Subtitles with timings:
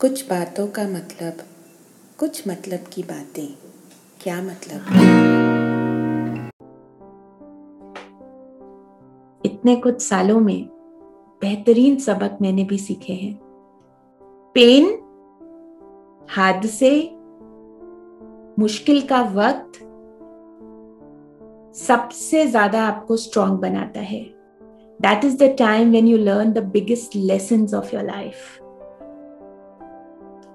[0.00, 1.36] कुछ बातों का मतलब
[2.18, 3.46] कुछ मतलब की बातें।
[4.20, 4.86] क्या मतलब?
[9.46, 10.64] इतने कुछ सालों में
[11.42, 13.34] बेहतरीन सबक मैंने भी सीखे हैं।
[14.54, 14.88] पेन,
[16.30, 17.10] हादसे,
[18.58, 19.78] मुश्किल का वक्त,
[21.78, 24.22] सबसे ज़्यादा आपको स्ट्रांग बनाता है।
[25.00, 28.63] That is the time when you learn the biggest lesson of your life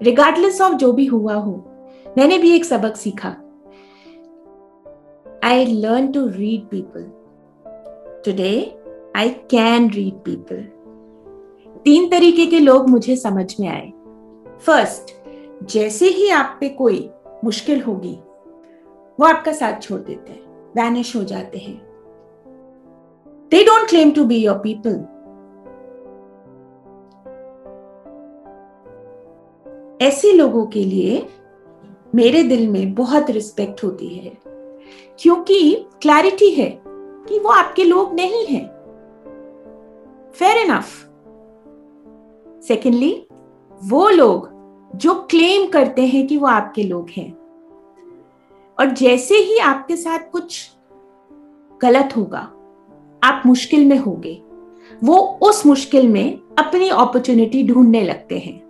[0.02, 1.54] regardless of जो भी हुआ हो,
[2.18, 3.30] मैंने भी एक सबक सीखा।
[5.44, 7.04] I learn to read people
[8.26, 8.54] today
[9.16, 10.64] I can read people
[11.86, 13.92] तीन तरीके के लोग मुझे समझ में आए।
[14.60, 15.14] फ़र्स्ट
[15.64, 17.10] जैसे ही आप पे कोई
[17.44, 18.16] मुश्किल होगी,
[19.20, 21.78] वो आपका साथ छोड़ देते हैं वैनिश हो जाते हैं।
[23.52, 25.06] They don't claim to be your people
[30.00, 31.26] ऐसे लोगों के लिए
[32.16, 34.32] मेरे दिल में बहुत रिस्पेक्ट होती है,
[35.20, 38.62] क्योंकि क्लैरिटी है कि वो आपके लोग नहीं है।
[40.34, 40.86] फेयर इनफ
[42.68, 43.12] सेकेंडली
[43.82, 44.50] वो लोग
[44.96, 47.32] जो क्लेम करते हैं कि वो आपके लोग हैं।
[48.78, 50.70] और जैसे ही आपके साथ कुछ
[51.82, 52.40] गलत होगा,
[53.22, 54.42] आप मुश्किल में होगे,
[55.04, 58.69] वो उस मुश्किल में अपनी अपॉर्चुनिटी ढूँढने लगते हैं।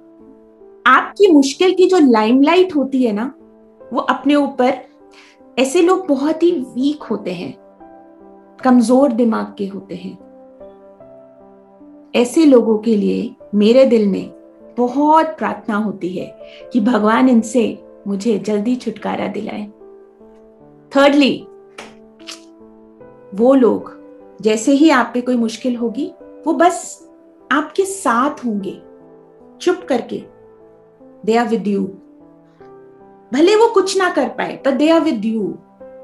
[0.90, 3.34] आपकी मुश्किल की जो लाइमलाइट होती है ना,
[3.82, 4.78] वो अपने ऊपर,
[5.58, 7.54] ऐसे लोग बहुत ही वीक होते हैं,
[8.64, 10.18] कमज़ोर दिमाग के होते हैं।
[12.16, 14.30] ऐसे लोगों के लिए मेरे दिल में
[14.78, 16.26] बहुत प्रार्थना होती है
[16.74, 17.64] कि भगवान इनसे
[18.08, 19.66] मुझे जल्दी छुटकारा दिलाए।
[20.92, 21.36] थर्डली
[23.36, 23.92] वो लोग,
[24.42, 26.12] जैसे ही आप पे कोई मुश्किल होगी,
[26.48, 27.10] वो बस
[27.50, 28.78] आपके साथ होंगे,
[29.62, 30.24] चुप करके।
[31.26, 31.82] They are with you.
[33.34, 35.58] भले वो कुछ ना कर पाए पर दे आर विद यू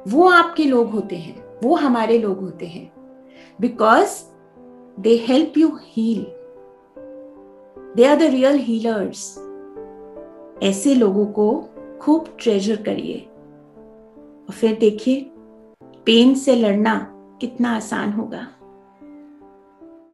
[0.08, 2.92] वो आपके लोग होते हैं, वो हमारे लोग होते हैं।
[3.62, 4.24] Because
[5.00, 6.26] they help you heal
[7.96, 9.38] they are the real healers
[10.64, 11.70] ऐसे लोगों को
[12.02, 13.18] खूब ट्रेजर करिए।
[14.48, 15.32] और फिर देखिए
[16.06, 16.96] पेन से लड़ना
[17.42, 18.48] कितना आसान होगा।